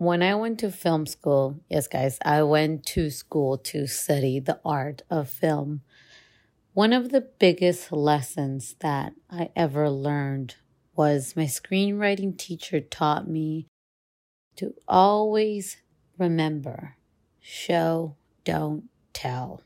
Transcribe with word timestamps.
when 0.00 0.22
I 0.22 0.34
went 0.34 0.58
to 0.60 0.70
film 0.70 1.04
school, 1.04 1.60
yes, 1.68 1.86
guys, 1.86 2.16
I 2.24 2.42
went 2.42 2.86
to 2.86 3.10
school 3.10 3.58
to 3.58 3.86
study 3.86 4.40
the 4.40 4.58
art 4.64 5.02
of 5.10 5.28
film. 5.28 5.82
One 6.72 6.94
of 6.94 7.10
the 7.10 7.20
biggest 7.20 7.92
lessons 7.92 8.76
that 8.80 9.12
I 9.30 9.50
ever 9.54 9.90
learned 9.90 10.54
was 10.96 11.36
my 11.36 11.44
screenwriting 11.44 12.38
teacher 12.38 12.80
taught 12.80 13.28
me 13.28 13.66
to 14.56 14.72
always 14.88 15.76
remember 16.16 16.96
show, 17.38 18.16
don't 18.46 18.84
tell. 19.12 19.60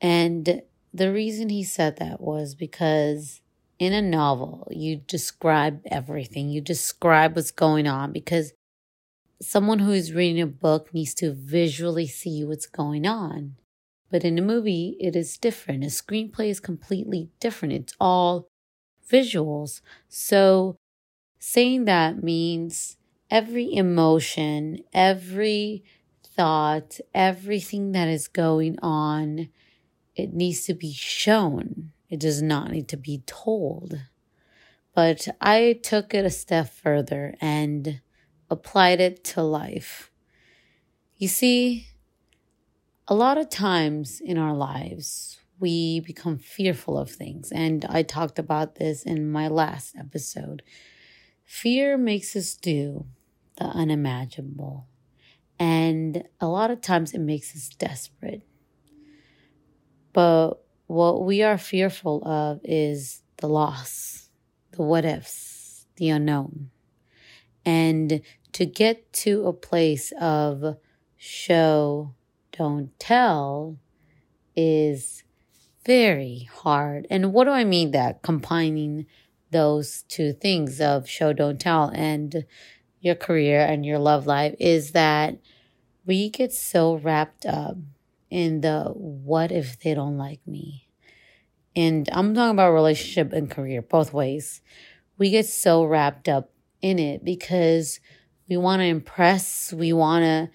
And 0.00 0.62
the 0.92 1.12
reason 1.12 1.50
he 1.50 1.62
said 1.62 1.98
that 1.98 2.20
was 2.20 2.56
because 2.56 3.42
in 3.78 3.92
a 3.92 4.02
novel, 4.02 4.66
you 4.72 4.96
describe 4.96 5.82
everything, 5.88 6.48
you 6.48 6.60
describe 6.60 7.36
what's 7.36 7.52
going 7.52 7.86
on 7.86 8.10
because 8.10 8.54
someone 9.40 9.80
who 9.80 9.92
is 9.92 10.12
reading 10.12 10.40
a 10.40 10.46
book 10.46 10.92
needs 10.92 11.14
to 11.14 11.32
visually 11.32 12.06
see 12.06 12.44
what's 12.44 12.66
going 12.66 13.06
on. 13.06 13.56
But 14.10 14.24
in 14.24 14.38
a 14.38 14.42
movie, 14.42 14.96
it 15.00 15.14
is 15.14 15.36
different. 15.36 15.84
A 15.84 15.88
screenplay 15.88 16.48
is 16.48 16.60
completely 16.60 17.28
different. 17.40 17.74
It's 17.74 17.94
all 18.00 18.48
visuals. 19.10 19.80
So 20.08 20.76
saying 21.38 21.84
that 21.84 22.22
means 22.22 22.96
every 23.30 23.74
emotion, 23.74 24.82
every 24.92 25.84
thought, 26.24 27.00
everything 27.14 27.92
that 27.92 28.08
is 28.08 28.28
going 28.28 28.78
on, 28.80 29.48
it 30.16 30.32
needs 30.32 30.64
to 30.66 30.74
be 30.74 30.92
shown. 30.92 31.92
It 32.08 32.20
does 32.20 32.40
not 32.40 32.70
need 32.70 32.88
to 32.88 32.96
be 32.96 33.22
told. 33.26 34.00
But 34.94 35.28
I 35.40 35.78
took 35.82 36.14
it 36.14 36.24
a 36.24 36.30
step 36.30 36.70
further 36.70 37.34
and 37.40 38.00
applied 38.50 39.00
it 39.00 39.24
to 39.24 39.42
life. 39.42 40.10
You 41.16 41.28
see, 41.28 41.88
a 43.06 43.14
lot 43.14 43.38
of 43.38 43.48
times 43.48 44.20
in 44.20 44.38
our 44.38 44.54
lives, 44.54 45.40
we 45.58 46.00
become 46.00 46.38
fearful 46.38 46.98
of 46.98 47.10
things. 47.10 47.50
And 47.50 47.84
I 47.88 48.02
talked 48.02 48.38
about 48.38 48.76
this 48.76 49.02
in 49.02 49.30
my 49.30 49.48
last 49.48 49.96
episode. 49.96 50.62
Fear 51.44 51.98
makes 51.98 52.36
us 52.36 52.54
do 52.54 53.06
the 53.56 53.64
unimaginable. 53.64 54.86
And 55.58 56.24
a 56.40 56.46
lot 56.46 56.70
of 56.70 56.80
times 56.80 57.12
it 57.14 57.20
makes 57.20 57.54
us 57.56 57.68
desperate. 57.70 58.42
But 60.12 60.54
what 60.86 61.24
we 61.24 61.42
are 61.42 61.58
fearful 61.58 62.26
of 62.26 62.60
is 62.64 63.22
the 63.38 63.48
loss, 63.48 64.30
the 64.72 64.82
what 64.82 65.04
ifs, 65.04 65.86
the 65.96 66.10
unknown. 66.10 66.70
And 67.64 68.22
to 68.52 68.66
get 68.66 69.12
to 69.12 69.46
a 69.46 69.52
place 69.52 70.12
of 70.20 70.76
show, 71.16 72.14
don't 72.52 72.98
tell 72.98 73.78
is 74.56 75.22
very 75.84 76.48
hard. 76.52 77.06
And 77.10 77.32
what 77.32 77.44
do 77.44 77.50
I 77.50 77.64
mean 77.64 77.92
that 77.92 78.22
combining 78.22 79.06
those 79.50 80.02
two 80.08 80.32
things 80.32 80.80
of 80.80 81.08
show, 81.08 81.32
don't 81.32 81.60
tell 81.60 81.90
and 81.94 82.44
your 83.00 83.14
career 83.14 83.60
and 83.60 83.86
your 83.86 83.98
love 83.98 84.26
life 84.26 84.54
is 84.58 84.92
that 84.92 85.38
we 86.04 86.28
get 86.28 86.52
so 86.52 86.96
wrapped 86.96 87.46
up 87.46 87.76
in 88.30 88.60
the 88.60 88.84
what 88.94 89.52
if 89.52 89.80
they 89.80 89.94
don't 89.94 90.18
like 90.18 90.40
me? 90.46 90.88
And 91.76 92.08
I'm 92.12 92.34
talking 92.34 92.50
about 92.50 92.72
relationship 92.72 93.32
and 93.32 93.50
career, 93.50 93.82
both 93.82 94.12
ways. 94.12 94.60
We 95.16 95.30
get 95.30 95.46
so 95.46 95.84
wrapped 95.84 96.28
up 96.28 96.50
in 96.82 96.98
it 96.98 97.24
because 97.24 98.00
we 98.48 98.56
want 98.56 98.80
to 98.80 98.86
impress, 98.86 99.72
we 99.72 99.92
want 99.92 100.24
to 100.24 100.50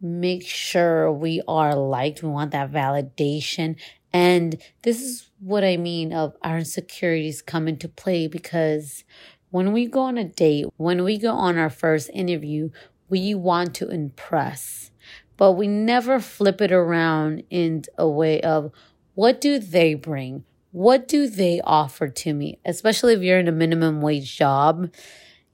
make 0.00 0.46
sure 0.46 1.12
we 1.12 1.42
are 1.46 1.74
liked, 1.74 2.22
we 2.22 2.28
want 2.28 2.52
that 2.52 2.72
validation. 2.72 3.76
And 4.12 4.56
this 4.82 5.00
is 5.00 5.30
what 5.38 5.64
I 5.64 5.76
mean 5.76 6.12
of 6.12 6.34
our 6.42 6.58
insecurities 6.58 7.42
come 7.42 7.68
into 7.68 7.88
play 7.88 8.26
because 8.26 9.04
when 9.50 9.72
we 9.72 9.86
go 9.86 10.00
on 10.00 10.18
a 10.18 10.24
date, 10.24 10.66
when 10.76 11.04
we 11.04 11.18
go 11.18 11.32
on 11.32 11.58
our 11.58 11.70
first 11.70 12.10
interview, 12.12 12.70
we 13.08 13.34
want 13.34 13.74
to 13.76 13.90
impress, 13.90 14.90
but 15.36 15.52
we 15.52 15.66
never 15.66 16.20
flip 16.20 16.60
it 16.60 16.72
around 16.72 17.42
in 17.50 17.82
a 17.98 18.08
way 18.08 18.40
of 18.40 18.70
what 19.14 19.40
do 19.40 19.58
they 19.58 19.94
bring? 19.94 20.44
What 20.72 21.08
do 21.08 21.28
they 21.28 21.60
offer 21.64 22.06
to 22.08 22.32
me? 22.32 22.60
Especially 22.64 23.14
if 23.14 23.22
you're 23.22 23.40
in 23.40 23.48
a 23.48 23.52
minimum 23.52 24.00
wage 24.00 24.36
job 24.36 24.90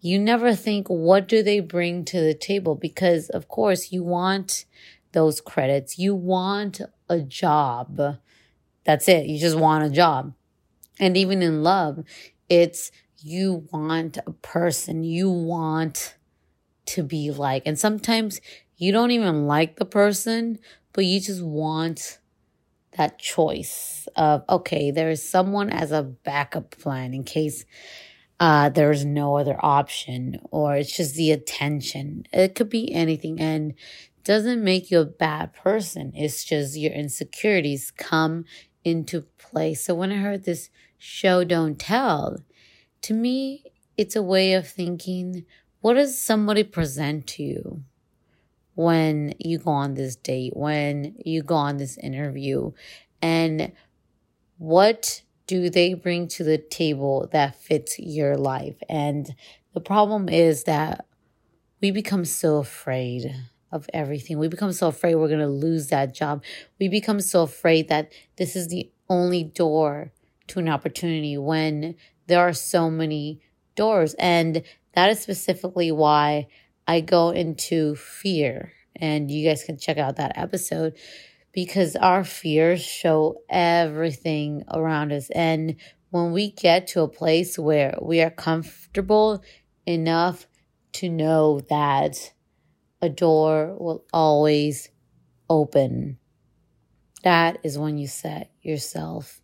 you 0.06 0.18
never 0.18 0.54
think, 0.54 0.88
what 0.88 1.26
do 1.26 1.42
they 1.42 1.60
bring 1.60 2.04
to 2.06 2.20
the 2.20 2.34
table? 2.34 2.74
Because, 2.74 3.28
of 3.30 3.48
course, 3.48 3.92
you 3.92 4.02
want 4.04 4.64
those 5.12 5.40
credits. 5.40 5.98
You 5.98 6.14
want 6.14 6.80
a 7.08 7.20
job. 7.20 8.18
That's 8.84 9.08
it. 9.08 9.26
You 9.26 9.38
just 9.38 9.58
want 9.58 9.84
a 9.84 9.90
job. 9.90 10.34
And 11.00 11.16
even 11.16 11.42
in 11.42 11.62
love, 11.62 12.04
it's 12.48 12.92
you 13.18 13.66
want 13.72 14.18
a 14.26 14.32
person. 14.32 15.02
You 15.04 15.30
want 15.30 16.16
to 16.86 17.02
be 17.02 17.30
like. 17.30 17.62
And 17.66 17.78
sometimes 17.78 18.40
you 18.76 18.92
don't 18.92 19.10
even 19.10 19.46
like 19.46 19.76
the 19.76 19.84
person, 19.84 20.58
but 20.92 21.04
you 21.04 21.20
just 21.20 21.42
want 21.42 22.18
that 22.96 23.18
choice 23.18 24.08
of, 24.16 24.44
okay, 24.48 24.90
there 24.90 25.10
is 25.10 25.22
someone 25.22 25.70
as 25.70 25.92
a 25.92 26.02
backup 26.02 26.70
plan 26.78 27.12
in 27.12 27.24
case 27.24 27.64
uh, 28.38 28.68
there's 28.68 29.04
no 29.04 29.36
other 29.36 29.56
option 29.60 30.38
or 30.50 30.76
it's 30.76 30.96
just 30.96 31.14
the 31.14 31.30
attention. 31.32 32.24
It 32.32 32.54
could 32.54 32.68
be 32.68 32.92
anything 32.92 33.40
and 33.40 33.74
doesn't 34.24 34.62
make 34.62 34.90
you 34.90 35.00
a 35.00 35.06
bad 35.06 35.54
person. 35.54 36.12
It's 36.14 36.44
just 36.44 36.76
your 36.76 36.92
insecurities 36.92 37.92
come 37.96 38.44
into 38.84 39.22
play. 39.38 39.74
So 39.74 39.94
when 39.94 40.12
I 40.12 40.16
heard 40.16 40.44
this 40.44 40.68
show 40.98 41.44
don't 41.44 41.78
tell, 41.78 42.38
to 43.02 43.14
me, 43.14 43.64
it's 43.96 44.16
a 44.16 44.22
way 44.22 44.52
of 44.52 44.68
thinking, 44.68 45.46
what 45.80 45.94
does 45.94 46.20
somebody 46.20 46.64
present 46.64 47.26
to 47.28 47.42
you 47.42 47.84
when 48.74 49.32
you 49.38 49.58
go 49.58 49.70
on 49.70 49.94
this 49.94 50.16
date, 50.16 50.52
when 50.54 51.16
you 51.24 51.42
go 51.42 51.54
on 51.54 51.78
this 51.78 51.96
interview? 51.96 52.72
And 53.22 53.72
what 54.58 55.22
do 55.46 55.70
they 55.70 55.94
bring 55.94 56.28
to 56.28 56.44
the 56.44 56.58
table 56.58 57.28
that 57.32 57.56
fits 57.56 57.98
your 57.98 58.36
life? 58.36 58.76
And 58.88 59.34
the 59.74 59.80
problem 59.80 60.28
is 60.28 60.64
that 60.64 61.06
we 61.80 61.90
become 61.90 62.24
so 62.24 62.58
afraid 62.58 63.34
of 63.70 63.88
everything. 63.92 64.38
We 64.38 64.48
become 64.48 64.72
so 64.72 64.88
afraid 64.88 65.14
we're 65.14 65.28
going 65.28 65.40
to 65.40 65.46
lose 65.46 65.88
that 65.88 66.14
job. 66.14 66.42
We 66.80 66.88
become 66.88 67.20
so 67.20 67.42
afraid 67.42 67.88
that 67.88 68.12
this 68.36 68.56
is 68.56 68.68
the 68.68 68.90
only 69.08 69.44
door 69.44 70.12
to 70.48 70.58
an 70.58 70.68
opportunity 70.68 71.36
when 71.36 71.96
there 72.26 72.40
are 72.40 72.52
so 72.52 72.90
many 72.90 73.40
doors. 73.74 74.14
And 74.18 74.62
that 74.94 75.10
is 75.10 75.20
specifically 75.20 75.92
why 75.92 76.48
I 76.88 77.00
go 77.00 77.30
into 77.30 77.94
fear. 77.96 78.72
And 78.96 79.30
you 79.30 79.46
guys 79.46 79.62
can 79.62 79.76
check 79.76 79.98
out 79.98 80.16
that 80.16 80.32
episode 80.36 80.94
because 81.56 81.96
our 81.96 82.22
fears 82.22 82.84
show 82.84 83.38
everything 83.48 84.62
around 84.70 85.10
us. 85.10 85.30
And 85.30 85.76
when 86.10 86.32
we 86.32 86.50
get 86.50 86.86
to 86.88 87.00
a 87.00 87.08
place 87.08 87.58
where 87.58 87.98
we 88.02 88.20
are 88.20 88.28
comfortable 88.30 89.42
enough 89.86 90.46
to 90.92 91.08
know 91.08 91.60
that 91.70 92.34
a 93.00 93.08
door 93.08 93.74
will 93.80 94.04
always 94.12 94.90
open, 95.48 96.18
that 97.24 97.56
is 97.62 97.78
when 97.78 97.96
you 97.96 98.06
set 98.06 98.50
yourself 98.60 99.40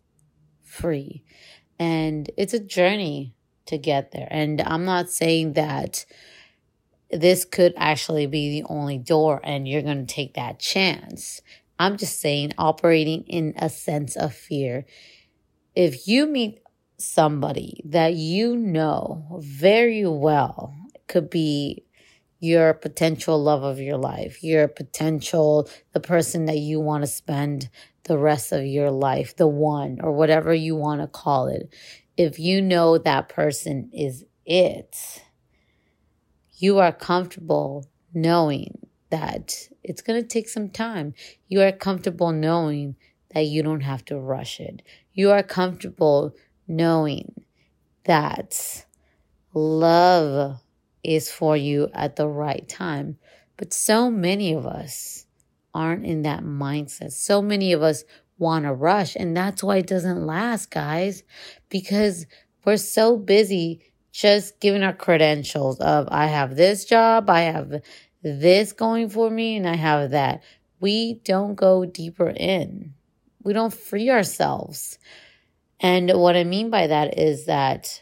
free. 0.61 1.23
And 1.79 2.29
it's 2.37 2.53
a 2.53 2.59
journey 2.59 3.33
to 3.65 3.79
get 3.79 4.11
there. 4.11 4.27
And 4.29 4.61
I'm 4.61 4.85
not 4.85 5.09
saying 5.09 5.53
that 5.53 6.05
this 7.09 7.43
could 7.43 7.73
actually 7.75 8.27
be 8.27 8.61
the 8.61 8.67
only 8.69 8.99
door 8.99 9.41
and 9.43 9.67
you're 9.67 9.81
going 9.81 10.05
to 10.05 10.13
take 10.13 10.35
that 10.35 10.59
chance. 10.59 11.41
I'm 11.83 11.97
just 11.97 12.21
saying, 12.21 12.53
operating 12.57 13.23
in 13.23 13.55
a 13.57 13.67
sense 13.69 14.15
of 14.15 14.33
fear. 14.33 14.85
If 15.75 16.07
you 16.07 16.27
meet 16.27 16.59
somebody 16.97 17.81
that 17.83 18.13
you 18.13 18.55
know 18.55 19.39
very 19.43 20.07
well 20.07 20.73
could 21.07 21.29
be 21.29 21.83
your 22.39 22.73
potential 22.73 23.41
love 23.41 23.63
of 23.63 23.79
your 23.79 23.97
life, 23.97 24.43
your 24.43 24.69
potential, 24.69 25.69
the 25.91 25.99
person 25.99 26.45
that 26.45 26.57
you 26.57 26.79
want 26.79 27.03
to 27.03 27.07
spend 27.07 27.69
the 28.03 28.17
rest 28.17 28.53
of 28.53 28.65
your 28.65 28.89
life, 28.89 29.35
the 29.35 29.47
one, 29.47 29.99
or 30.01 30.13
whatever 30.13 30.53
you 30.53 30.77
want 30.77 31.01
to 31.01 31.07
call 31.07 31.47
it. 31.47 31.73
If 32.15 32.39
you 32.39 32.61
know 32.61 32.97
that 32.97 33.27
person 33.27 33.89
is 33.91 34.23
it, 34.45 35.21
you 36.53 36.79
are 36.79 36.93
comfortable 36.93 37.89
knowing 38.13 38.82
that 39.13 39.69
it's 39.83 40.01
going 40.01 40.19
to 40.19 40.27
take 40.27 40.49
some 40.49 40.69
time. 40.69 41.13
You 41.47 41.61
are 41.61 41.71
comfortable 41.71 42.31
knowing 42.31 42.95
that 43.31 43.45
you 43.45 43.61
don't 43.61 43.81
have 43.81 44.03
to 44.05 44.17
rush 44.17 44.59
it. 44.59 44.81
You 45.13 45.29
are 45.29 45.43
comfortable 45.43 46.35
knowing 46.67 47.45
that 48.05 48.87
love 49.53 50.59
is 51.03 51.29
for 51.29 51.55
you 51.55 51.89
at 51.93 52.15
the 52.15 52.27
right 52.27 52.67
time. 52.67 53.19
But 53.55 53.71
so 53.71 54.09
many 54.09 54.51
of 54.51 54.65
us 54.65 55.27
aren't 55.75 56.07
in 56.07 56.23
that 56.23 56.41
mindset. 56.41 57.11
So 57.11 57.39
many 57.39 57.71
of 57.71 57.83
us 57.83 58.05
want 58.39 58.65
to 58.65 58.73
rush. 58.73 59.15
And 59.15 59.37
that's 59.37 59.61
why 59.61 59.77
it 59.77 59.87
doesn't 59.87 60.25
last, 60.25 60.71
guys, 60.71 61.21
because 61.69 62.25
we're 62.65 62.77
so 62.77 63.15
busy 63.17 63.93
just 64.11 64.59
giving 64.59 64.81
our 64.81 64.93
credentials 64.93 65.79
of 65.79 66.07
I 66.09 66.25
have 66.25 66.55
this 66.55 66.85
job, 66.85 67.29
I 67.29 67.41
have 67.41 67.81
this 68.23 68.73
going 68.73 69.09
for 69.09 69.29
me, 69.29 69.57
and 69.57 69.67
I 69.67 69.75
have 69.75 70.11
that. 70.11 70.41
We 70.79 71.21
don't 71.25 71.55
go 71.55 71.85
deeper 71.85 72.29
in. 72.29 72.93
We 73.43 73.53
don't 73.53 73.73
free 73.73 74.09
ourselves. 74.09 74.97
And 75.79 76.09
what 76.13 76.35
I 76.35 76.45
mean 76.45 76.69
by 76.69 76.87
that 76.87 77.19
is 77.19 77.45
that 77.45 78.01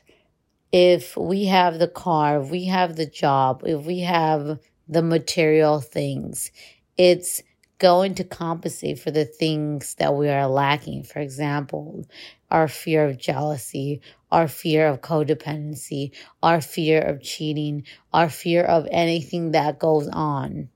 if 0.71 1.17
we 1.17 1.45
have 1.45 1.79
the 1.79 1.87
car, 1.87 2.41
if 2.41 2.49
we 2.49 2.65
have 2.65 2.95
the 2.95 3.05
job, 3.05 3.63
if 3.65 3.85
we 3.85 4.01
have 4.01 4.59
the 4.87 5.01
material 5.01 5.79
things, 5.79 6.51
it's 6.97 7.41
going 7.79 8.13
to 8.15 8.23
compensate 8.23 8.99
for 8.99 9.09
the 9.09 9.25
things 9.25 9.95
that 9.95 10.13
we 10.13 10.29
are 10.29 10.47
lacking. 10.47 11.03
For 11.03 11.19
example, 11.19 12.05
our 12.51 12.67
fear 12.67 13.05
of 13.05 13.17
jealousy, 13.17 14.01
our 14.31 14.47
fear 14.47 14.87
of 14.87 15.01
codependency, 15.01 16.11
our 16.41 16.61
fear 16.61 17.01
of 17.01 17.21
cheating, 17.21 17.83
our 18.13 18.29
fear 18.29 18.63
of 18.63 18.87
anything 18.91 19.51
that 19.51 19.79
goes 19.79 20.07
on 20.07 20.69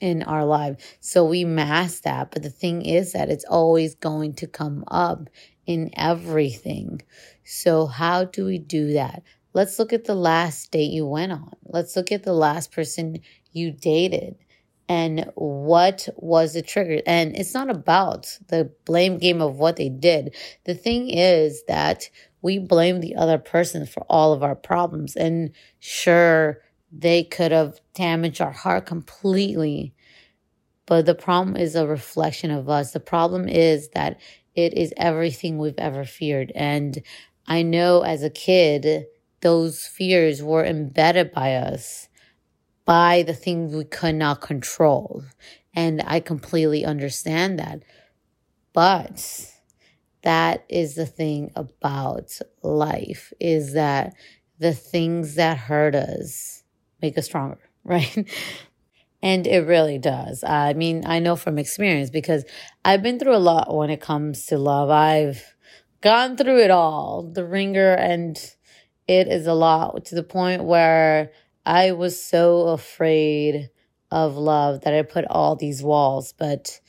in 0.00 0.22
our 0.22 0.44
life. 0.44 0.98
So 1.00 1.24
we 1.24 1.44
mask 1.44 2.02
that. 2.02 2.30
But 2.30 2.42
the 2.42 2.50
thing 2.50 2.82
is 2.82 3.12
that 3.12 3.30
it's 3.30 3.44
always 3.44 3.94
going 3.94 4.34
to 4.34 4.46
come 4.46 4.84
up 4.88 5.28
in 5.66 5.90
everything. 5.96 7.00
So 7.44 7.86
how 7.86 8.24
do 8.24 8.44
we 8.44 8.58
do 8.58 8.92
that? 8.94 9.22
Let's 9.52 9.78
look 9.78 9.92
at 9.92 10.04
the 10.04 10.16
last 10.16 10.70
date 10.72 10.90
you 10.90 11.06
went 11.06 11.32
on. 11.32 11.52
Let's 11.64 11.94
look 11.96 12.10
at 12.10 12.24
the 12.24 12.32
last 12.32 12.72
person 12.72 13.20
you 13.52 13.70
dated 13.70 14.36
and 14.88 15.30
what 15.34 16.08
was 16.16 16.52
the 16.52 16.62
trigger. 16.62 17.00
And 17.06 17.36
it's 17.36 17.54
not 17.54 17.70
about 17.70 18.38
the 18.48 18.70
blame 18.84 19.18
game 19.18 19.40
of 19.40 19.58
what 19.58 19.76
they 19.76 19.88
did. 19.88 20.34
The 20.64 20.74
thing 20.74 21.08
is 21.08 21.64
that 21.68 22.10
we 22.42 22.58
blame 22.58 23.00
the 23.00 23.16
other 23.16 23.38
person 23.38 23.86
for 23.86 24.04
all 24.08 24.32
of 24.32 24.42
our 24.42 24.54
problems. 24.54 25.16
And 25.16 25.52
sure, 25.78 26.60
they 26.92 27.24
could 27.24 27.52
have 27.52 27.80
damaged 27.94 28.40
our 28.40 28.52
heart 28.52 28.86
completely. 28.86 29.94
But 30.86 31.06
the 31.06 31.14
problem 31.14 31.56
is 31.56 31.74
a 31.74 31.86
reflection 31.86 32.50
of 32.50 32.68
us. 32.68 32.92
The 32.92 33.00
problem 33.00 33.48
is 33.48 33.88
that 33.90 34.20
it 34.54 34.74
is 34.74 34.92
everything 34.98 35.58
we've 35.58 35.78
ever 35.78 36.04
feared. 36.04 36.52
And 36.54 37.02
I 37.46 37.62
know 37.62 38.02
as 38.02 38.22
a 38.22 38.30
kid, 38.30 39.06
those 39.40 39.86
fears 39.86 40.42
were 40.42 40.64
embedded 40.64 41.32
by 41.32 41.54
us 41.54 42.08
by 42.84 43.22
the 43.22 43.34
things 43.34 43.74
we 43.74 43.84
could 43.84 44.14
not 44.14 44.40
control. 44.40 45.24
And 45.74 46.02
I 46.06 46.20
completely 46.20 46.84
understand 46.84 47.58
that. 47.58 47.82
But 48.72 49.50
that 50.22 50.64
is 50.68 50.94
the 50.94 51.06
thing 51.06 51.50
about 51.54 52.38
life 52.62 53.32
is 53.40 53.74
that 53.74 54.14
the 54.58 54.74
things 54.74 55.34
that 55.34 55.56
hurt 55.58 55.94
us 55.94 56.62
make 57.02 57.18
us 57.18 57.26
stronger, 57.26 57.58
right? 57.84 58.28
And 59.22 59.46
it 59.46 59.66
really 59.66 59.98
does. 59.98 60.44
I 60.44 60.74
mean, 60.74 61.04
I 61.06 61.18
know 61.18 61.36
from 61.36 61.58
experience 61.58 62.10
because 62.10 62.44
I've 62.84 63.02
been 63.02 63.18
through 63.18 63.36
a 63.36 63.38
lot 63.38 63.74
when 63.74 63.90
it 63.90 64.00
comes 64.00 64.46
to 64.46 64.58
love. 64.58 64.90
I've 64.90 65.54
gone 66.02 66.36
through 66.36 66.60
it 66.60 66.70
all, 66.70 67.22
the 67.22 67.46
ringer, 67.46 67.94
and 67.94 68.36
it 69.08 69.28
is 69.28 69.46
a 69.46 69.54
lot 69.54 70.04
to 70.06 70.14
the 70.14 70.22
point 70.22 70.64
where 70.64 71.32
I 71.66 71.92
was 71.92 72.22
so 72.22 72.68
afraid 72.68 73.70
of 74.10 74.36
love 74.36 74.82
that 74.82 74.94
I 74.94 75.02
put 75.02 75.24
all 75.30 75.56
these 75.56 75.82
walls. 75.82 76.34
But 76.36 76.80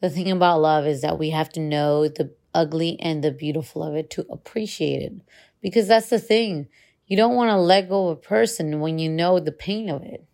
the 0.00 0.10
thing 0.10 0.30
about 0.30 0.60
love 0.60 0.86
is 0.86 1.02
that 1.02 1.18
we 1.18 1.30
have 1.30 1.50
to 1.50 1.60
know 1.60 2.08
the 2.08 2.34
ugly 2.54 2.98
and 3.00 3.22
the 3.22 3.30
beautiful 3.30 3.82
of 3.82 3.94
it 3.94 4.10
to 4.10 4.26
appreciate 4.30 5.02
it. 5.02 5.12
Because 5.60 5.88
that's 5.88 6.10
the 6.10 6.18
thing. 6.18 6.68
You 7.06 7.16
don't 7.16 7.34
want 7.34 7.50
to 7.50 7.56
let 7.56 7.88
go 7.88 8.08
of 8.08 8.18
a 8.18 8.20
person 8.20 8.80
when 8.80 8.98
you 8.98 9.10
know 9.10 9.40
the 9.40 9.52
pain 9.52 9.90
of 9.90 10.02
it. 10.02 10.24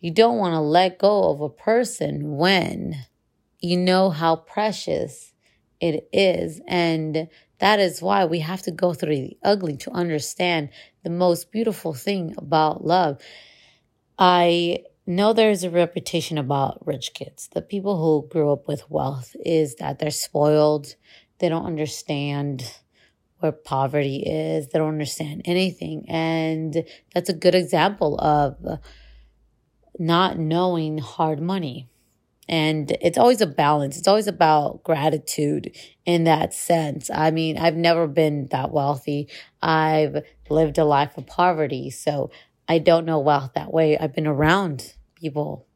You 0.00 0.12
don't 0.12 0.38
want 0.38 0.54
to 0.54 0.60
let 0.60 0.98
go 0.98 1.30
of 1.30 1.40
a 1.40 1.50
person 1.50 2.36
when 2.36 2.94
you 3.60 3.76
know 3.76 4.10
how 4.10 4.36
precious 4.36 5.32
it 5.80 6.08
is. 6.12 6.60
And 6.66 7.28
that 7.58 7.80
is 7.80 8.00
why 8.00 8.24
we 8.24 8.40
have 8.40 8.62
to 8.62 8.70
go 8.70 8.94
through 8.94 9.16
the 9.16 9.38
ugly 9.42 9.76
to 9.78 9.90
understand 9.90 10.70
the 11.08 11.14
most 11.14 11.50
beautiful 11.50 11.94
thing 11.94 12.34
about 12.36 12.84
love. 12.84 13.18
I 14.18 14.84
know 15.06 15.32
there's 15.32 15.64
a 15.64 15.70
reputation 15.70 16.36
about 16.36 16.86
rich 16.86 17.14
kids. 17.14 17.48
The 17.54 17.62
people 17.62 17.96
who 17.96 18.28
grew 18.28 18.52
up 18.52 18.68
with 18.68 18.90
wealth 18.90 19.34
is 19.42 19.76
that 19.76 19.98
they're 19.98 20.10
spoiled. 20.10 20.96
They 21.38 21.48
don't 21.48 21.64
understand 21.64 22.74
where 23.38 23.52
poverty 23.52 24.18
is. 24.18 24.68
They 24.68 24.78
don't 24.78 24.92
understand 24.92 25.42
anything. 25.46 26.04
And 26.10 26.84
that's 27.14 27.30
a 27.30 27.34
good 27.34 27.54
example 27.54 28.20
of 28.20 28.58
not 29.98 30.38
knowing 30.38 30.98
hard 30.98 31.40
money. 31.40 31.88
And 32.48 32.96
it's 33.02 33.18
always 33.18 33.40
a 33.40 33.46
balance. 33.46 33.98
It's 33.98 34.08
always 34.08 34.26
about 34.26 34.82
gratitude 34.82 35.76
in 36.06 36.24
that 36.24 36.54
sense. 36.54 37.10
I 37.10 37.30
mean, 37.30 37.58
I've 37.58 37.76
never 37.76 38.06
been 38.06 38.46
that 38.50 38.72
wealthy. 38.72 39.28
I've 39.60 40.22
lived 40.48 40.78
a 40.78 40.84
life 40.84 41.18
of 41.18 41.26
poverty. 41.26 41.90
So 41.90 42.30
I 42.66 42.78
don't 42.78 43.04
know 43.04 43.18
wealth 43.18 43.52
that 43.54 43.72
way. 43.72 43.98
I've 43.98 44.14
been 44.14 44.26
around 44.26 44.94
people 45.14 45.66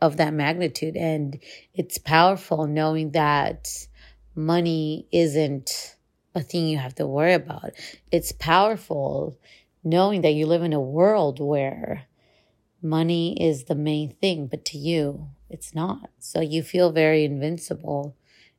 of 0.00 0.16
that 0.16 0.32
magnitude. 0.32 0.96
And 0.96 1.38
it's 1.74 1.98
powerful 1.98 2.66
knowing 2.66 3.10
that 3.10 3.68
money 4.34 5.06
isn't 5.12 5.96
a 6.34 6.40
thing 6.40 6.66
you 6.66 6.78
have 6.78 6.94
to 6.96 7.06
worry 7.06 7.32
about. 7.34 7.70
It's 8.10 8.32
powerful 8.32 9.38
knowing 9.82 10.22
that 10.22 10.34
you 10.34 10.46
live 10.46 10.62
in 10.62 10.72
a 10.72 10.80
world 10.80 11.40
where 11.40 12.04
money 12.82 13.36
is 13.42 13.64
the 13.64 13.74
main 13.74 14.14
thing, 14.16 14.46
but 14.46 14.64
to 14.66 14.78
you, 14.78 15.28
it's 15.48 15.74
not. 15.74 16.10
So 16.18 16.40
you 16.40 16.62
feel 16.62 16.92
very 16.92 17.24
invincible 17.24 18.16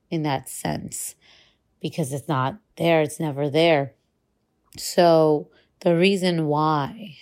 in 0.09 0.23
that 0.23 0.49
sense 0.49 1.15
because 1.81 2.13
it's 2.13 2.27
not 2.27 2.59
there, 2.77 3.01
it's 3.01 3.19
never 3.19 3.49
there. 3.49 3.93
So 4.77 5.49
the 5.81 5.95
reason 5.95 6.47
why 6.47 7.17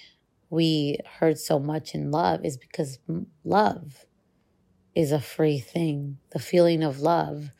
we 0.50 1.00
hurt 1.20 1.40
so 1.40 1.60
much 1.60 1.94
in 1.94 2.12
love 2.12 2.46
is 2.46 2.58
because 2.58 3.00
love 3.44 4.06
is 4.94 5.12
a 5.12 5.20
free 5.20 5.60
thing. 5.60 6.18
The 6.32 6.40
feeling 6.40 6.84
of 6.84 7.00
love 7.00 7.52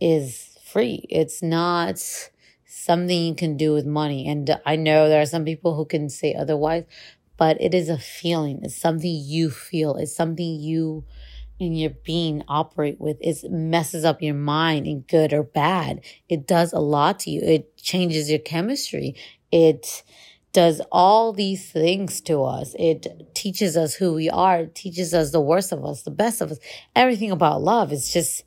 is 0.00 0.56
free. 0.64 1.06
It's 1.10 1.42
not 1.42 2.02
something 2.66 3.22
you 3.22 3.34
can 3.34 3.56
do 3.56 3.72
with 3.72 3.86
money. 3.86 4.26
And 4.26 4.58
I 4.64 4.76
know 4.76 5.08
there 5.08 5.20
are 5.20 5.26
some 5.26 5.44
people 5.44 5.76
who 5.76 5.84
can 5.84 6.08
say 6.08 6.34
otherwise, 6.34 6.84
but 7.36 7.60
it 7.60 7.74
is 7.74 7.88
a 7.88 7.98
feeling. 7.98 8.60
It's 8.62 8.76
something 8.76 9.10
you 9.10 9.50
feel. 9.50 9.96
It's 9.96 10.16
something 10.16 10.60
you 10.60 11.04
in 11.58 11.74
your 11.74 11.90
being 11.90 12.42
operate 12.48 13.00
with. 13.00 13.16
It 13.20 13.50
messes 13.50 14.04
up 14.04 14.20
your 14.20 14.34
mind 14.34 14.86
in 14.86 15.00
good 15.02 15.32
or 15.32 15.42
bad. 15.42 16.00
It 16.28 16.46
does 16.46 16.72
a 16.72 16.80
lot 16.80 17.20
to 17.20 17.30
you. 17.30 17.40
It 17.40 17.76
changes 17.76 18.30
your 18.30 18.40
chemistry. 18.40 19.14
It 19.52 20.02
does 20.52 20.80
all 20.90 21.32
these 21.32 21.70
things 21.70 22.20
to 22.22 22.44
us. 22.44 22.74
It 22.78 23.34
teaches 23.34 23.76
us 23.76 23.94
who 23.94 24.14
we 24.14 24.30
are. 24.30 24.60
It 24.60 24.74
teaches 24.74 25.12
us 25.12 25.30
the 25.30 25.40
worst 25.40 25.72
of 25.72 25.84
us, 25.84 26.02
the 26.02 26.10
best 26.10 26.40
of 26.40 26.52
us. 26.52 26.58
Everything 26.94 27.30
about 27.30 27.62
love 27.62 27.92
is 27.92 28.12
just 28.12 28.44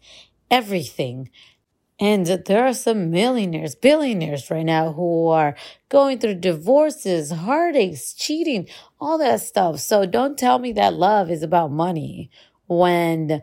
everything. 0.49 1.29
And 1.99 2.25
there 2.27 2.65
are 2.65 2.73
some 2.73 3.09
millionaires, 3.09 3.73
billionaires 3.73 4.51
right 4.51 4.65
now 4.65 4.93
who 4.93 5.27
are 5.29 5.55
going 5.89 6.19
through 6.19 6.35
divorces, 6.35 7.31
heartaches, 7.31 8.13
cheating, 8.13 8.67
all 9.01 9.17
that 9.17 9.41
stuff. 9.41 9.79
So 9.79 10.05
don't 10.05 10.37
tell 10.37 10.59
me 10.59 10.73
that 10.73 10.93
love 10.93 11.31
is 11.31 11.41
about 11.41 11.71
money 11.71 12.29
when 12.67 13.41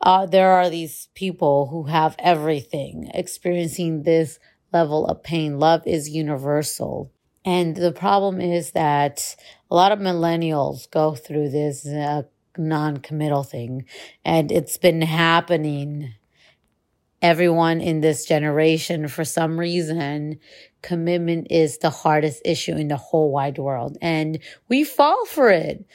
uh, 0.00 0.26
there 0.26 0.52
are 0.52 0.68
these 0.68 1.08
people 1.14 1.68
who 1.68 1.84
have 1.84 2.16
everything 2.18 3.10
experiencing 3.14 4.02
this 4.02 4.38
level 4.72 5.06
of 5.06 5.22
pain. 5.22 5.58
Love 5.58 5.82
is 5.86 6.08
universal. 6.10 7.10
And 7.44 7.76
the 7.76 7.92
problem 7.92 8.40
is 8.40 8.72
that 8.72 9.36
a 9.70 9.74
lot 9.74 9.92
of 9.92 9.98
millennials 9.98 10.90
go 10.90 11.14
through 11.14 11.50
this 11.50 11.86
uh, 11.86 12.22
non 12.56 12.98
committal 12.98 13.42
thing, 13.42 13.84
and 14.24 14.52
it's 14.52 14.78
been 14.78 15.02
happening 15.02 16.14
everyone 17.22 17.80
in 17.80 18.00
this 18.00 18.26
generation, 18.26 19.08
for 19.08 19.24
some 19.24 19.58
reason, 19.58 20.40
commitment 20.82 21.46
is 21.50 21.78
the 21.78 21.90
hardest 21.90 22.42
issue 22.44 22.74
in 22.74 22.88
the 22.88 22.96
whole 22.96 23.30
wide 23.30 23.58
world. 23.58 23.96
And 24.02 24.40
we 24.68 24.84
fall 24.84 25.24
for 25.26 25.48
it. 25.48 25.86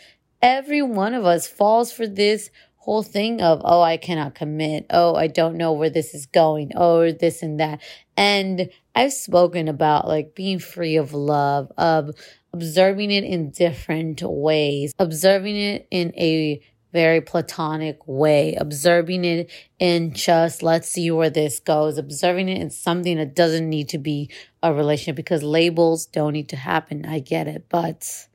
Every 0.42 0.82
one 0.82 1.14
of 1.14 1.26
us 1.26 1.46
falls 1.46 1.92
for 1.92 2.08
this 2.08 2.50
whole 2.88 3.04
thing 3.04 3.42
of, 3.42 3.62
oh, 3.66 3.82
I 3.82 3.98
cannot 3.98 4.34
commit. 4.34 4.86
Oh, 4.90 5.14
I 5.14 5.28
don't 5.28 5.58
know 5.58 5.74
where 5.74 5.90
this 5.90 6.14
is 6.14 6.26
going. 6.26 6.72
Oh, 6.74 7.12
this 7.12 7.44
and 7.44 7.60
that. 7.60 7.82
And 8.16 8.70
I've 8.96 9.12
spoken 9.12 9.68
about 9.68 10.08
like 10.08 10.36
being 10.36 10.58
free 10.58 10.96
of 10.96 11.14
love, 11.14 11.70
of 11.78 12.12
observing 12.54 13.12
it 13.12 13.26
in 13.26 13.50
different 13.50 14.22
ways, 14.22 14.94
observing 15.00 15.58
it 15.58 15.86
in 15.92 16.14
a 16.16 16.62
very 16.94 17.20
platonic 17.20 18.08
way, 18.08 18.56
observing 18.56 19.26
it 19.26 19.52
in 19.80 20.14
just 20.14 20.64
let's 20.64 20.90
see 20.90 21.12
where 21.12 21.30
this 21.30 21.60
goes, 21.60 21.98
observing 21.98 22.48
it 22.48 22.62
in 22.62 22.70
something 22.70 23.18
that 23.18 23.36
doesn't 23.36 23.70
need 23.70 23.90
to 23.90 23.98
be 23.98 24.30
a 24.64 24.74
relationship 24.74 25.18
because 25.18 25.44
labels 25.44 26.06
don't 26.06 26.32
need 26.32 26.48
to 26.48 26.56
happen. 26.56 27.06
I 27.06 27.20
get 27.20 27.50
it. 27.50 27.66
But 27.68 28.28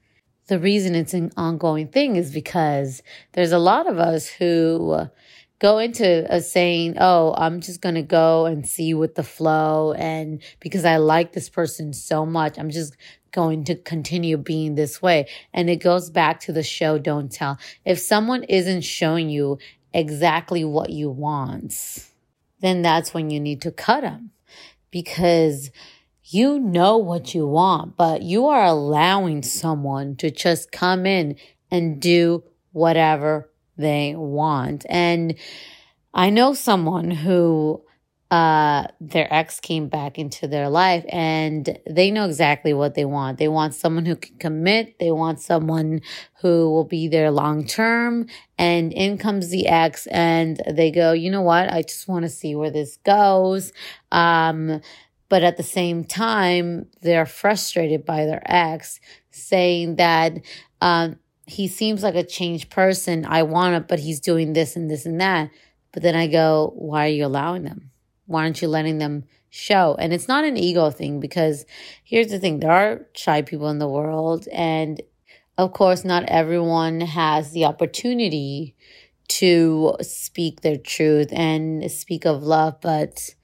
the 0.48 0.58
reason 0.58 0.94
it's 0.94 1.14
an 1.14 1.30
ongoing 1.36 1.88
thing 1.88 2.16
is 2.16 2.32
because 2.32 3.02
there's 3.32 3.52
a 3.52 3.58
lot 3.58 3.88
of 3.88 3.98
us 3.98 4.28
who 4.28 5.08
go 5.58 5.78
into 5.78 6.26
a 6.28 6.40
saying, 6.40 6.96
Oh, 6.98 7.34
I'm 7.36 7.60
just 7.60 7.80
going 7.80 7.94
to 7.94 8.02
go 8.02 8.46
and 8.46 8.68
see 8.68 8.94
with 8.94 9.14
the 9.14 9.22
flow. 9.22 9.92
And 9.92 10.42
because 10.60 10.84
I 10.84 10.96
like 10.96 11.32
this 11.32 11.48
person 11.48 11.92
so 11.92 12.26
much, 12.26 12.58
I'm 12.58 12.70
just 12.70 12.96
going 13.30 13.64
to 13.64 13.76
continue 13.76 14.36
being 14.36 14.74
this 14.74 15.00
way. 15.00 15.28
And 15.54 15.70
it 15.70 15.76
goes 15.76 16.10
back 16.10 16.40
to 16.40 16.52
the 16.52 16.62
show, 16.62 16.98
don't 16.98 17.30
tell. 17.30 17.58
If 17.84 17.98
someone 17.98 18.42
isn't 18.44 18.82
showing 18.82 19.30
you 19.30 19.58
exactly 19.94 20.64
what 20.64 20.90
you 20.90 21.10
want, 21.10 22.08
then 22.60 22.82
that's 22.82 23.14
when 23.14 23.30
you 23.30 23.40
need 23.40 23.62
to 23.62 23.70
cut 23.70 24.02
them 24.02 24.32
because 24.90 25.70
you 26.24 26.58
know 26.58 26.96
what 26.96 27.34
you 27.34 27.46
want, 27.46 27.96
but 27.96 28.22
you 28.22 28.46
are 28.46 28.64
allowing 28.64 29.42
someone 29.42 30.16
to 30.16 30.30
just 30.30 30.72
come 30.72 31.06
in 31.06 31.36
and 31.70 32.00
do 32.00 32.44
whatever 32.72 33.50
they 33.76 34.14
want. 34.14 34.86
And 34.88 35.34
I 36.14 36.30
know 36.30 36.54
someone 36.54 37.10
who 37.10 37.82
uh, 38.32 38.86
their 38.98 39.32
ex 39.32 39.60
came 39.60 39.88
back 39.88 40.18
into 40.18 40.48
their 40.48 40.70
life 40.70 41.04
and 41.10 41.78
they 41.86 42.10
know 42.10 42.24
exactly 42.24 42.72
what 42.72 42.94
they 42.94 43.04
want. 43.04 43.36
They 43.36 43.48
want 43.48 43.74
someone 43.74 44.06
who 44.06 44.16
can 44.16 44.38
commit. 44.38 44.98
They 44.98 45.10
want 45.10 45.38
someone 45.38 46.00
who 46.40 46.70
will 46.70 46.84
be 46.84 47.08
there 47.08 47.30
long 47.30 47.66
term. 47.66 48.26
And 48.56 48.90
in 48.90 49.18
comes 49.18 49.50
the 49.50 49.68
ex 49.68 50.06
and 50.06 50.62
they 50.66 50.90
go, 50.90 51.12
you 51.12 51.30
know 51.30 51.42
what? 51.42 51.70
I 51.70 51.82
just 51.82 52.08
want 52.08 52.22
to 52.22 52.30
see 52.30 52.54
where 52.54 52.70
this 52.70 52.96
goes. 53.04 53.70
Um, 54.10 54.80
but 55.32 55.42
at 55.42 55.56
the 55.56 55.62
same 55.62 56.04
time, 56.04 56.84
they're 57.00 57.24
frustrated 57.24 58.04
by 58.04 58.26
their 58.26 58.42
ex 58.44 59.00
saying 59.30 59.96
that, 59.96 60.34
um, 60.82 61.16
he 61.46 61.68
seems 61.68 62.02
like 62.02 62.16
a 62.16 62.22
changed 62.22 62.68
person. 62.68 63.24
I 63.24 63.42
want 63.44 63.74
it, 63.74 63.88
but 63.88 63.98
he's 63.98 64.20
doing 64.20 64.52
this 64.52 64.76
and 64.76 64.90
this 64.90 65.06
and 65.06 65.18
that. 65.22 65.48
But 65.90 66.02
then 66.02 66.14
I 66.14 66.26
go, 66.26 66.74
why 66.76 67.06
are 67.06 67.12
you 67.12 67.24
allowing 67.24 67.62
them? 67.62 67.92
Why 68.26 68.42
aren't 68.42 68.60
you 68.60 68.68
letting 68.68 68.98
them 68.98 69.24
show? 69.48 69.96
And 69.98 70.12
it's 70.12 70.28
not 70.28 70.44
an 70.44 70.58
ego 70.58 70.90
thing 70.90 71.18
because 71.18 71.64
here's 72.04 72.28
the 72.28 72.38
thing 72.38 72.60
there 72.60 72.70
are 72.70 73.06
shy 73.14 73.40
people 73.40 73.70
in 73.70 73.78
the 73.78 73.88
world. 73.88 74.46
And 74.52 75.00
of 75.56 75.72
course, 75.72 76.04
not 76.04 76.24
everyone 76.24 77.00
has 77.00 77.52
the 77.52 77.64
opportunity 77.64 78.76
to 79.28 79.96
speak 80.02 80.60
their 80.60 80.76
truth 80.76 81.32
and 81.32 81.90
speak 81.90 82.26
of 82.26 82.42
love. 82.42 82.82
But 82.82 83.34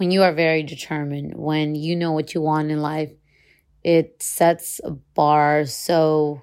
when 0.00 0.10
you 0.10 0.22
are 0.22 0.32
very 0.32 0.62
determined, 0.62 1.34
when 1.36 1.74
you 1.74 1.94
know 1.94 2.12
what 2.12 2.32
you 2.32 2.40
want 2.40 2.70
in 2.70 2.80
life, 2.80 3.12
it 3.84 4.22
sets 4.22 4.80
a 4.82 4.92
bar 4.92 5.66
so 5.66 6.42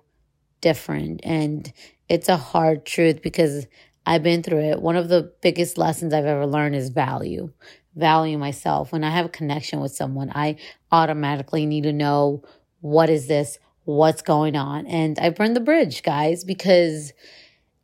different. 0.61 1.21
And 1.23 1.73
it's 2.07 2.29
a 2.29 2.37
hard 2.37 2.85
truth 2.85 3.23
because 3.23 3.65
I've 4.05 4.21
been 4.21 4.43
through 4.43 4.69
it. 4.69 4.79
One 4.79 4.95
of 4.95 5.09
the 5.09 5.33
biggest 5.41 5.75
lessons 5.75 6.13
I've 6.13 6.27
ever 6.27 6.45
learned 6.45 6.75
is 6.75 6.89
value. 6.89 7.51
Value 7.95 8.37
myself. 8.37 8.91
When 8.91 9.03
I 9.03 9.09
have 9.09 9.25
a 9.25 9.29
connection 9.29 9.79
with 9.79 9.91
someone, 9.91 10.31
I 10.35 10.57
automatically 10.91 11.65
need 11.65 11.85
to 11.85 11.93
know 11.93 12.43
what 12.81 13.09
is 13.09 13.25
this? 13.25 13.57
What's 13.85 14.21
going 14.21 14.55
on? 14.55 14.85
And 14.85 15.17
I 15.17 15.31
burn 15.31 15.55
the 15.55 15.61
bridge, 15.61 16.03
guys, 16.03 16.43
because 16.43 17.11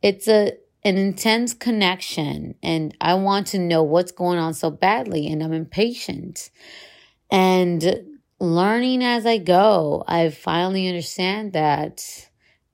it's 0.02 0.28
a 0.28 0.52
an 0.84 0.98
intense 0.98 1.54
connection 1.54 2.54
and 2.62 2.94
I 3.00 3.14
want 3.14 3.46
to 3.48 3.58
know 3.58 3.82
what's 3.82 4.12
going 4.12 4.38
on 4.38 4.52
so 4.54 4.70
badly 4.70 5.26
and 5.26 5.42
I'm 5.42 5.52
impatient. 5.52 6.50
And 7.30 8.04
learning 8.38 9.02
as 9.02 9.24
I 9.24 9.38
go, 9.38 10.04
I 10.06 10.28
finally 10.30 10.86
understand 10.88 11.54
that 11.54 12.28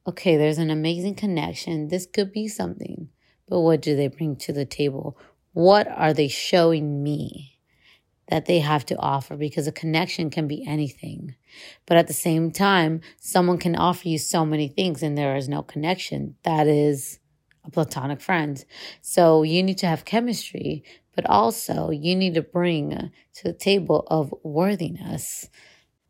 okay, 0.07 0.37
there's 0.37 0.59
an 0.59 0.71
amazing 0.71 1.15
connection. 1.15 1.87
This 1.87 2.07
could 2.07 2.33
be 2.33 2.49
something. 2.49 3.09
But 3.49 3.61
what 3.61 3.81
do 3.81 3.95
they 3.95 4.09
bring 4.09 4.35
to 4.37 4.53
the 4.53 4.65
table? 4.65 5.17
What 5.53 5.87
are 5.87 6.13
they 6.13 6.27
showing 6.27 7.03
me 7.03 7.59
that 8.27 8.47
they 8.47 8.59
have 8.59 8.85
to 8.87 8.97
offer? 8.97 9.37
Because 9.37 9.69
a 9.69 9.73
connection 9.73 10.31
can 10.31 10.49
be 10.49 10.67
anything. 10.67 11.37
But 11.87 11.97
at 11.97 12.09
the 12.09 12.13
same 12.13 12.51
time, 12.51 13.03
someone 13.21 13.59
can 13.59 13.77
offer 13.77 14.09
you 14.09 14.19
so 14.19 14.45
many 14.45 14.67
things 14.67 15.03
and 15.03 15.17
there 15.17 15.37
is 15.37 15.49
no 15.49 15.63
connection. 15.63 16.35
That 16.43 16.67
is 16.67 17.20
platonic 17.71 18.21
friend. 18.21 18.65
So 19.01 19.43
you 19.43 19.63
need 19.63 19.79
to 19.79 19.87
have 19.87 20.05
chemistry, 20.05 20.85
but 21.15 21.27
also 21.27 21.91
you 21.91 22.15
need 22.17 22.35
to 22.35 22.43
bring 22.43 22.91
to 23.35 23.43
the 23.45 23.53
table 23.53 24.07
of 24.09 24.35
worthiness 24.43 25.49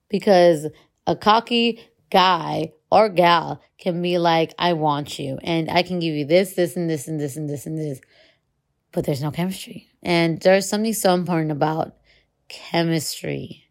because 0.09 0.67
a 1.07 1.17
cocky 1.17 1.81
guy 2.11 2.73
or 2.91 3.09
gal 3.09 3.63
can 3.79 4.03
be 4.03 4.19
like, 4.19 4.55
I 4.59 4.73
want 4.75 5.19
you 5.19 5.39
and 5.43 5.71
I 5.71 5.83
can 5.83 6.01
give 6.01 6.15
you 6.15 6.25
this, 6.25 6.55
this, 6.55 6.77
and 6.77 6.91
this, 6.91 7.09
and 7.09 7.21
this, 7.21 7.37
and 7.37 7.49
this, 7.49 7.67
and 7.67 7.79
this. 7.79 8.01
But 8.93 9.05
there's 9.05 9.23
no 9.23 9.31
chemistry. 9.31 9.89
And 10.03 10.41
there's 10.41 10.69
something 10.69 10.93
so 10.93 11.15
important 11.15 11.53
about 11.53 11.97
chemistry 12.49 13.69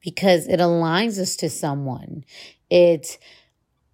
because 0.00 0.46
it 0.46 0.60
aligns 0.60 1.18
us 1.18 1.36
to 1.36 1.50
someone. 1.50 2.24
It 2.70 3.18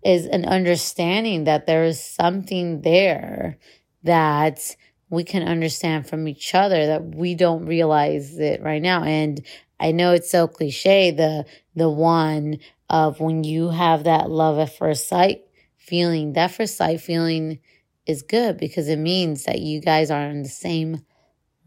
is 0.06 0.26
an 0.26 0.44
understanding 0.44 1.44
that 1.44 1.66
there 1.66 1.84
is 1.84 2.02
something 2.02 2.82
there 2.82 3.58
that 4.04 4.76
we 5.10 5.25
can 5.25 5.42
understand 5.42 6.08
from 6.08 6.28
each 6.28 6.54
other 6.54 6.86
that 6.86 7.14
we 7.14 7.34
don't 7.34 7.66
realize 7.66 8.38
it 8.38 8.62
right 8.62 8.82
now. 8.82 9.02
And 9.02 9.44
I 9.80 9.92
know 9.92 10.12
it's 10.12 10.30
so 10.30 10.46
cliche, 10.46 11.10
the 11.10 11.44
the 11.75 11.90
one 11.90 12.58
of 12.88 13.20
when 13.20 13.44
you 13.44 13.70
have 13.70 14.04
that 14.04 14.30
love 14.30 14.58
at 14.58 14.76
first 14.76 15.08
sight 15.08 15.42
feeling. 15.76 16.32
That 16.34 16.52
first 16.52 16.76
sight 16.76 17.00
feeling 17.00 17.58
is 18.06 18.22
good 18.22 18.58
because 18.58 18.88
it 18.88 18.98
means 18.98 19.44
that 19.44 19.60
you 19.60 19.80
guys 19.80 20.10
are 20.10 20.28
on 20.28 20.42
the 20.42 20.48
same 20.48 21.02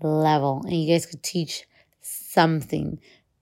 level 0.01 0.62
and 0.65 0.81
you 0.81 0.93
guys 0.93 1.05
could 1.05 1.24
teach 1.24 1.65
something. 2.01 3.00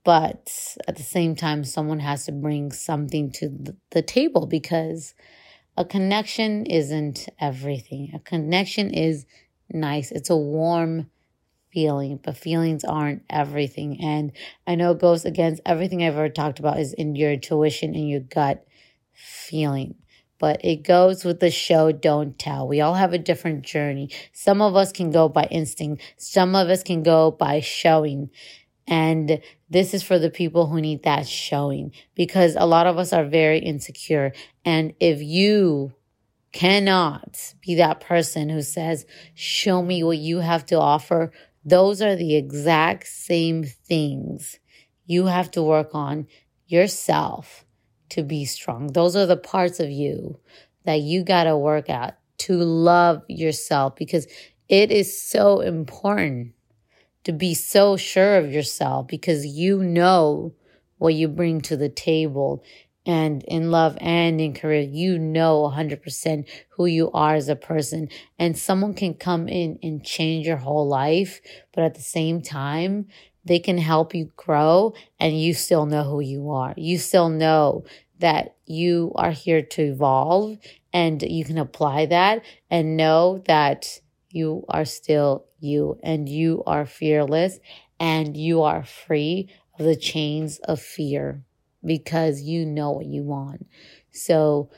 But 0.08 0.74
at 0.88 0.96
the 0.96 1.02
same 1.02 1.36
time, 1.36 1.64
someone 1.64 2.00
has 2.00 2.24
to 2.24 2.32
bring 2.32 2.72
something 2.72 3.30
to 3.32 3.74
the 3.90 4.00
table 4.00 4.46
because 4.46 5.12
a 5.76 5.84
connection 5.84 6.64
isn't 6.64 7.28
everything. 7.38 8.12
A 8.14 8.18
connection 8.18 8.90
is 8.94 9.26
nice, 9.70 10.10
it's 10.10 10.30
a 10.30 10.34
warm 10.34 11.10
feeling, 11.70 12.20
but 12.22 12.38
feelings 12.38 12.84
aren't 12.84 13.22
everything. 13.28 14.02
And 14.02 14.32
I 14.66 14.76
know 14.76 14.92
it 14.92 14.98
goes 14.98 15.26
against 15.26 15.60
everything 15.66 16.02
I've 16.02 16.14
ever 16.14 16.30
talked 16.30 16.58
about 16.58 16.80
is 16.80 16.94
in 16.94 17.14
your 17.14 17.32
intuition 17.32 17.94
and 17.94 18.08
your 18.08 18.20
gut 18.20 18.66
feeling. 19.12 19.96
But 20.38 20.64
it 20.64 20.84
goes 20.84 21.24
with 21.24 21.40
the 21.40 21.50
show, 21.50 21.92
don't 21.92 22.38
tell. 22.38 22.66
We 22.66 22.80
all 22.80 22.94
have 22.94 23.12
a 23.12 23.18
different 23.18 23.62
journey. 23.62 24.08
Some 24.32 24.62
of 24.62 24.74
us 24.76 24.90
can 24.92 25.10
go 25.10 25.28
by 25.28 25.48
instinct. 25.50 26.00
Some 26.16 26.54
of 26.54 26.68
us 26.68 26.82
can 26.82 27.02
go 27.02 27.32
by 27.32 27.60
showing. 27.60 28.30
And 28.88 29.42
this 29.68 29.92
is 29.92 30.02
for 30.02 30.18
the 30.18 30.30
people 30.30 30.66
who 30.66 30.80
need 30.80 31.02
that 31.02 31.28
showing 31.28 31.92
because 32.14 32.56
a 32.56 32.66
lot 32.66 32.86
of 32.86 32.96
us 32.96 33.12
are 33.12 33.24
very 33.24 33.58
insecure. 33.58 34.32
And 34.64 34.94
if 34.98 35.22
you 35.22 35.92
cannot 36.52 37.54
be 37.60 37.74
that 37.74 38.00
person 38.00 38.48
who 38.48 38.62
says, 38.62 39.04
show 39.34 39.82
me 39.82 40.02
what 40.02 40.16
you 40.16 40.38
have 40.38 40.64
to 40.66 40.80
offer, 40.80 41.30
those 41.64 42.00
are 42.00 42.16
the 42.16 42.34
exact 42.34 43.06
same 43.06 43.64
things 43.64 44.58
you 45.04 45.26
have 45.26 45.50
to 45.50 45.62
work 45.62 45.94
on 45.94 46.26
yourself 46.66 47.66
to 48.08 48.22
be 48.22 48.46
strong. 48.46 48.86
Those 48.88 49.16
are 49.16 49.26
the 49.26 49.36
parts 49.36 49.80
of 49.80 49.90
you 49.90 50.38
that 50.84 51.00
you 51.00 51.24
got 51.24 51.44
to 51.44 51.58
work 51.58 51.90
at 51.90 52.18
to 52.38 52.54
love 52.56 53.22
yourself 53.28 53.96
because 53.96 54.26
it 54.68 54.90
is 54.90 55.20
so 55.20 55.60
important 55.60 56.52
to 57.28 57.32
be 57.34 57.52
so 57.52 57.94
sure 57.94 58.38
of 58.38 58.50
yourself 58.50 59.06
because 59.06 59.44
you 59.44 59.82
know 59.82 60.54
what 60.96 61.12
you 61.12 61.28
bring 61.28 61.60
to 61.60 61.76
the 61.76 61.90
table 61.90 62.64
and 63.04 63.44
in 63.44 63.70
love 63.70 63.98
and 64.00 64.40
in 64.40 64.54
career, 64.54 64.80
you 64.80 65.18
know 65.18 65.70
100% 65.70 66.48
who 66.70 66.86
you 66.86 67.10
are 67.12 67.34
as 67.34 67.50
a 67.50 67.54
person. 67.54 68.08
And 68.38 68.56
someone 68.56 68.94
can 68.94 69.12
come 69.12 69.46
in 69.46 69.78
and 69.82 70.02
change 70.02 70.46
your 70.46 70.56
whole 70.56 70.88
life, 70.88 71.42
but 71.74 71.84
at 71.84 71.96
the 71.96 72.00
same 72.00 72.40
time, 72.40 73.08
they 73.44 73.58
can 73.58 73.76
help 73.76 74.14
you 74.14 74.32
grow 74.34 74.94
and 75.20 75.38
you 75.38 75.52
still 75.52 75.84
know 75.84 76.04
who 76.04 76.20
you 76.20 76.48
are. 76.48 76.72
You 76.78 76.96
still 76.96 77.28
know 77.28 77.84
that 78.20 78.56
you 78.64 79.12
are 79.16 79.32
here 79.32 79.60
to 79.60 79.82
evolve 79.82 80.56
and 80.94 81.20
you 81.20 81.44
can 81.44 81.58
apply 81.58 82.06
that 82.06 82.42
and 82.70 82.96
know 82.96 83.42
that 83.44 84.00
you 84.30 84.64
are 84.68 84.84
still 84.84 85.46
you 85.60 85.98
and 86.02 86.28
you 86.28 86.62
are 86.66 86.86
fearless 86.86 87.58
and 87.98 88.36
you 88.36 88.62
are 88.62 88.84
free 88.84 89.48
of 89.78 89.84
the 89.84 89.96
chains 89.96 90.58
of 90.64 90.80
fear. 90.80 91.44
because 91.84 92.42
you 92.42 92.66
know 92.66 92.90
what 92.90 93.06
you 93.06 93.22
want. 93.22 93.64
So 94.10 94.68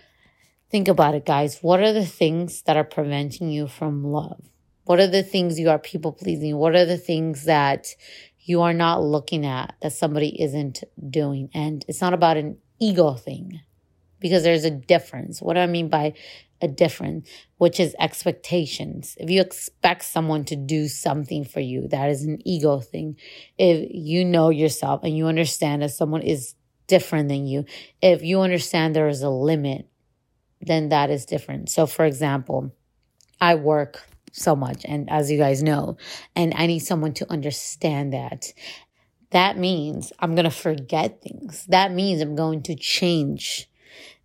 think 0.70 0.86
about 0.86 1.14
it, 1.14 1.24
guys. 1.24 1.58
What 1.62 1.80
are 1.80 1.92
the 1.94 2.04
things 2.06 2.62
that 2.62 2.76
are 2.76 2.84
preventing 2.84 3.50
you 3.50 3.66
from 3.68 4.04
love? 4.04 4.42
What 4.84 5.00
are 5.00 5.06
the 5.06 5.22
things 5.22 5.58
you 5.58 5.70
are 5.70 5.78
people 5.78 6.12
pleasing? 6.12 6.56
What 6.56 6.74
are 6.74 6.84
the 6.84 6.98
things 6.98 7.44
that 7.44 7.86
you 8.38 8.60
are 8.60 8.74
not 8.74 9.02
looking 9.02 9.46
at 9.46 9.74
that 9.82 9.92
somebody 9.92 10.40
isn't 10.42 10.84
doing? 11.08 11.48
And 11.54 11.84
it's 11.88 12.00
not 12.00 12.14
about 12.14 12.36
an 12.36 12.58
ego 12.78 13.14
thing 13.14 13.60
because 14.20 14.42
there's 14.42 14.64
a 14.64 14.70
difference. 14.70 15.40
What 15.40 15.54
do 15.54 15.60
I 15.60 15.66
mean 15.66 15.88
by 15.88 16.14
a 16.62 16.68
difference, 16.68 17.28
which 17.56 17.80
is 17.80 17.94
expectations. 17.98 19.16
If 19.18 19.30
you 19.30 19.40
expect 19.40 20.04
someone 20.04 20.44
to 20.46 20.56
do 20.56 20.88
something 20.88 21.44
for 21.44 21.60
you, 21.60 21.88
that 21.88 22.10
is 22.10 22.24
an 22.24 22.46
ego 22.46 22.80
thing. 22.80 23.16
If 23.58 23.88
you 23.90 24.24
know 24.24 24.50
yourself 24.50 25.02
and 25.02 25.16
you 25.16 25.26
understand 25.26 25.82
that 25.82 25.90
someone 25.90 26.22
is 26.22 26.54
different 26.86 27.28
than 27.28 27.46
you, 27.46 27.64
if 28.02 28.22
you 28.22 28.40
understand 28.40 28.94
there 28.94 29.08
is 29.08 29.22
a 29.22 29.30
limit, 29.30 29.88
then 30.60 30.90
that 30.90 31.10
is 31.10 31.24
different. 31.24 31.70
So, 31.70 31.86
for 31.86 32.04
example, 32.04 32.74
I 33.40 33.54
work 33.54 34.06
so 34.32 34.54
much, 34.54 34.84
and 34.84 35.10
as 35.10 35.30
you 35.30 35.38
guys 35.38 35.62
know, 35.62 35.96
and 36.36 36.52
I 36.56 36.66
need 36.66 36.80
someone 36.80 37.14
to 37.14 37.30
understand 37.30 38.12
that. 38.12 38.52
That 39.30 39.56
means 39.56 40.12
I'm 40.18 40.34
going 40.34 40.44
to 40.44 40.50
forget 40.50 41.22
things. 41.22 41.64
That 41.66 41.92
means 41.92 42.20
I'm 42.20 42.34
going 42.34 42.62
to 42.64 42.74
change 42.74 43.69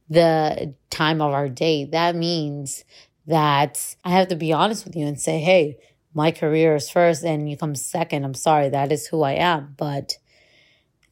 the 0.09 0.73
time 0.89 1.21
of 1.21 1.33
our 1.33 1.49
day. 1.49 1.85
That 1.85 2.15
means 2.15 2.83
that 3.27 3.95
I 4.03 4.11
have 4.11 4.27
to 4.29 4.35
be 4.35 4.53
honest 4.53 4.85
with 4.85 4.95
you 4.95 5.05
and 5.05 5.19
say, 5.19 5.39
hey, 5.39 5.77
my 6.13 6.31
career 6.31 6.75
is 6.75 6.89
first 6.89 7.23
and 7.23 7.49
you 7.49 7.57
come 7.57 7.75
second. 7.75 8.23
I'm 8.23 8.33
sorry, 8.33 8.69
that 8.69 8.91
is 8.91 9.07
who 9.07 9.23
I 9.23 9.33
am. 9.33 9.75
But 9.77 10.17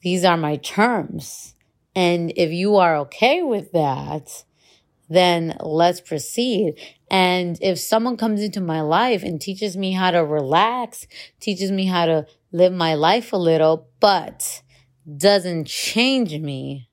these 0.01 0.23
are 0.23 0.37
my 0.37 0.57
terms. 0.57 1.55
And 1.95 2.33
if 2.35 2.51
you 2.51 2.77
are 2.77 2.95
okay 2.97 3.43
with 3.43 3.71
that, 3.73 4.43
then 5.09 5.57
let's 5.59 6.01
proceed. 6.01 6.75
And 7.11 7.57
if 7.61 7.77
someone 7.79 8.17
comes 8.17 8.41
into 8.41 8.61
my 8.61 8.81
life 8.81 9.23
and 9.23 9.39
teaches 9.39 9.77
me 9.77 9.91
how 9.91 10.11
to 10.11 10.25
relax, 10.25 11.07
teaches 11.39 11.71
me 11.71 11.85
how 11.85 12.05
to 12.05 12.25
live 12.51 12.73
my 12.73 12.95
life 12.95 13.33
a 13.33 13.37
little, 13.37 13.87
but 13.99 14.63
doesn't 15.17 15.67
change 15.67 16.37
me, 16.39 16.89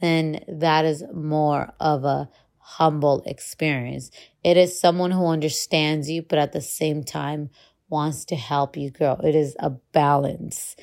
then 0.00 0.44
that 0.48 0.84
is 0.84 1.04
more 1.12 1.72
of 1.80 2.04
a 2.04 2.28
humble 2.58 3.22
experience. 3.26 4.10
It 4.42 4.56
is 4.56 4.78
someone 4.80 5.10
who 5.10 5.26
understands 5.26 6.10
you, 6.10 6.22
but 6.22 6.38
at 6.38 6.52
the 6.52 6.60
same 6.60 7.04
time 7.04 7.50
wants 7.88 8.24
to 8.26 8.36
help 8.36 8.76
you 8.76 8.90
grow. 8.90 9.14
It 9.22 9.34
is 9.34 9.54
a 9.58 9.70
balance. 9.70 10.76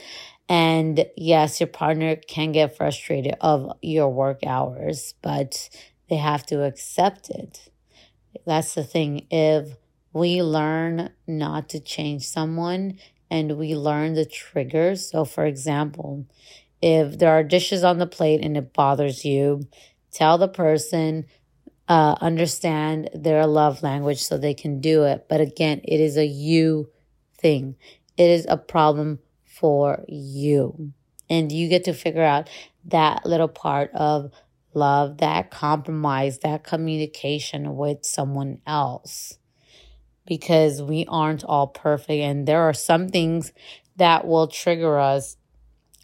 And 0.50 1.06
yes, 1.18 1.60
your 1.60 1.68
partner 1.68 2.16
can 2.16 2.52
get 2.52 2.76
frustrated 2.76 3.36
of 3.42 3.72
your 3.82 4.10
work 4.10 4.46
hours, 4.46 5.14
but 5.22 5.70
they 6.10 6.18
have 6.18 6.46
to 6.48 6.64
accept 6.64 7.30
it. 7.30 7.70
That's 8.46 8.76
the 8.76 8.84
thing. 8.84 9.28
If 9.30 9.78
we 10.14 10.42
learn 10.44 11.12
not 11.28 11.70
to 11.70 11.80
change 11.80 12.28
someone 12.28 13.00
and 13.30 13.58
we 13.58 13.76
learn 13.76 14.14
the 14.14 14.26
triggers, 14.26 15.10
so 15.10 15.26
for 15.26 15.46
example, 15.46 16.26
if 16.82 17.20
there 17.20 17.32
are 17.32 17.44
dishes 17.44 17.84
on 17.84 17.98
the 17.98 18.08
plate 18.08 18.42
and 18.44 18.58
it 18.58 18.74
bothers 18.74 19.24
you, 19.24 19.68
tell 20.12 20.38
the 20.38 20.48
person, 20.48 21.26
uh, 21.88 22.16
understand 22.22 23.10
their 23.14 23.46
love 23.46 23.84
language 23.84 24.22
so 24.22 24.38
they 24.38 24.54
can 24.54 24.82
do 24.82 25.04
it. 25.04 25.26
But 25.30 25.42
again, 25.42 25.82
it 25.84 26.00
is 26.00 26.18
a 26.18 26.26
you 26.26 26.90
thing. 27.38 27.76
It 28.18 28.30
is 28.30 28.46
a 28.50 28.58
problem 28.58 29.20
for 29.46 30.04
you. 30.08 30.94
And 31.30 31.52
you 31.52 31.68
get 31.70 31.86
to 31.86 31.94
figure 31.94 32.24
out 32.24 32.50
that 32.86 33.26
little 33.26 33.48
part 33.48 33.92
of 33.94 34.32
love, 34.74 35.18
that 35.18 35.52
compromise, 35.52 36.40
that 36.40 36.64
communication 36.64 37.76
with 37.76 38.06
someone 38.06 38.60
else. 38.66 39.38
Because 40.26 40.82
we 40.82 41.06
aren't 41.08 41.44
all 41.44 41.68
perfect, 41.68 42.22
and 42.22 42.48
there 42.48 42.62
are 42.62 42.74
some 42.74 43.10
things 43.10 43.54
that 43.98 44.26
will 44.26 44.48
trigger 44.48 45.00
us 45.00 45.36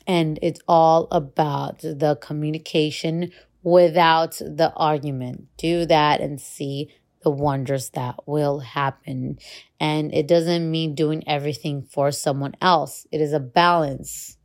and 0.08 0.40
it's 0.42 0.62
all 0.68 1.10
about 1.12 1.80
the 1.80 2.18
communication 2.22 3.32
without 3.62 4.38
the 4.38 4.72
argument. 4.78 5.48
Do 5.58 5.86
that 5.86 6.22
and 6.22 6.40
see 6.40 6.90
the 7.22 7.30
wonders 7.30 7.90
that 7.90 8.16
will 8.26 8.60
happen. 8.60 9.38
And 9.80 10.14
it 10.14 10.28
doesn't 10.28 10.72
mean 10.72 10.96
doing 10.96 11.28
everything 11.28 11.82
for 11.84 12.12
someone 12.12 12.56
else, 12.62 13.06
it 13.12 13.22
is 13.22 13.34
a 13.34 13.40
balance. 13.40 14.38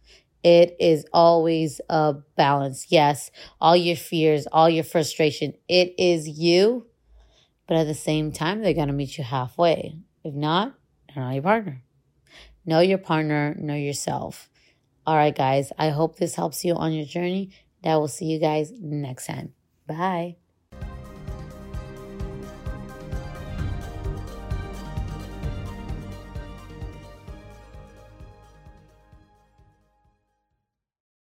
It 0.45 0.75
is 0.81 1.07
always 1.13 1.81
a 1.89 2.15
balance. 2.37 2.87
Yes, 2.89 3.31
all 3.61 3.77
your 3.77 3.95
fears, 3.95 4.49
all 4.51 4.69
your 4.69 4.83
frustration, 4.83 5.55
it 5.69 5.95
is 5.99 6.29
you. 6.29 6.87
But 7.69 7.77
at 7.77 7.87
the 7.87 7.95
same 7.95 8.33
time, 8.33 8.61
they're 8.61 8.75
going 8.75 8.89
to 8.89 8.93
meet 8.93 9.17
you 9.17 9.23
halfway. 9.23 10.01
If 10.25 10.35
not, 10.35 10.75
they're 11.15 11.23
not 11.23 11.35
your 11.35 11.45
partner. 11.45 11.83
Know 12.67 12.81
your 12.81 12.99
partner, 12.99 13.55
know 13.57 13.77
yourself. 13.77 14.51
All 15.07 15.17
right, 15.17 15.35
guys, 15.35 15.73
I 15.79 15.91
hope 15.91 16.17
this 16.17 16.37
helps 16.37 16.65
you 16.65 16.75
on 16.75 16.93
your 16.93 17.05
journey. 17.05 17.51
I 17.85 17.97
will 17.97 18.09
see 18.09 18.27
you 18.27 18.39
guys 18.39 18.73
next 18.79 19.27
time. 19.27 19.55
Bye. 19.87 20.37